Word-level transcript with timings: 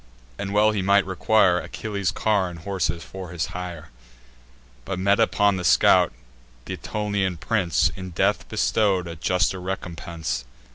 and 0.39 0.51
well 0.51 0.71
he 0.71 0.81
might 0.81 1.05
require 1.05 1.59
Achilles' 1.59 2.09
car 2.09 2.49
and 2.49 2.57
horses, 2.57 3.03
for 3.03 3.29
his 3.29 3.45
hire: 3.53 3.89
But, 4.83 4.97
met 4.97 5.19
upon 5.19 5.57
the 5.57 5.63
scout, 5.63 6.11
th' 6.65 6.71
Aetolian 6.71 7.37
prince 7.37 7.91
In 7.95 8.09
death 8.09 8.49
bestow'd 8.49 9.05
a 9.07 9.15
juster 9.15 9.61
recompense. 9.61 10.43